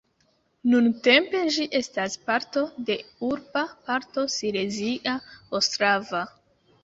Nuntempe 0.69 1.41
ĝi 1.57 1.65
estas 1.79 2.15
parto 2.29 2.63
de 2.87 2.95
urba 3.27 3.63
parto 3.89 4.25
Silezia 4.37 5.15
Ostrava. 5.61 6.23